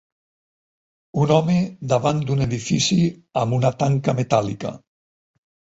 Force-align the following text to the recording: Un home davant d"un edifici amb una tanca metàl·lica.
Un 1.25 1.33
home 1.35 1.59
davant 1.93 2.23
d"un 2.31 2.43
edifici 2.49 2.99
amb 3.45 3.61
una 3.61 3.73
tanca 3.85 4.21
metàl·lica. 4.23 4.79